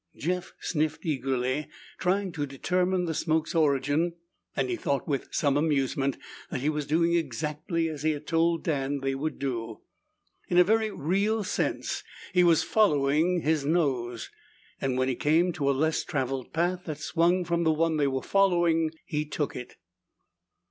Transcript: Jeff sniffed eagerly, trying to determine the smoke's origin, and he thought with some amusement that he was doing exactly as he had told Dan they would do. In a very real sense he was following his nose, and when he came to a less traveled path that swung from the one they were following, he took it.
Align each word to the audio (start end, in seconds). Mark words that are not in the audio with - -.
Jeff 0.17 0.53
sniffed 0.59 1.05
eagerly, 1.05 1.67
trying 1.99 2.31
to 2.31 2.47
determine 2.47 3.05
the 3.05 3.13
smoke's 3.13 3.53
origin, 3.53 4.13
and 4.55 4.67
he 4.67 4.75
thought 4.75 5.07
with 5.07 5.27
some 5.31 5.55
amusement 5.55 6.17
that 6.49 6.61
he 6.61 6.69
was 6.69 6.87
doing 6.87 7.13
exactly 7.13 7.87
as 7.87 8.01
he 8.01 8.09
had 8.09 8.25
told 8.25 8.63
Dan 8.63 9.01
they 9.01 9.13
would 9.13 9.37
do. 9.37 9.81
In 10.47 10.57
a 10.57 10.63
very 10.63 10.89
real 10.89 11.43
sense 11.43 12.03
he 12.33 12.43
was 12.43 12.63
following 12.63 13.41
his 13.41 13.63
nose, 13.63 14.31
and 14.81 14.97
when 14.97 15.07
he 15.07 15.13
came 15.15 15.53
to 15.53 15.69
a 15.69 15.71
less 15.71 16.03
traveled 16.03 16.51
path 16.51 16.85
that 16.85 16.97
swung 16.97 17.45
from 17.45 17.63
the 17.63 17.69
one 17.71 17.97
they 17.97 18.07
were 18.07 18.23
following, 18.23 18.89
he 19.05 19.23
took 19.23 19.55
it. 19.55 19.75